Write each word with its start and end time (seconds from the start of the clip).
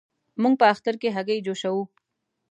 موږ 0.41 0.53
په 0.61 0.65
اختر 0.73 0.95
کې 1.01 1.09
هګی 1.15 1.37
جوش 1.45 1.61
کوو. 1.67 1.83